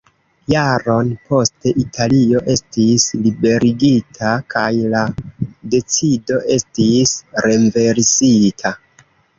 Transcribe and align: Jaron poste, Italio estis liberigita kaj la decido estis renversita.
Jaron 0.51 1.11
poste, 1.31 1.73
Italio 1.83 2.41
estis 2.55 3.05
liberigita 3.27 4.33
kaj 4.55 4.67
la 4.95 5.05
decido 5.77 6.43
estis 6.59 7.19
renversita. 7.49 8.79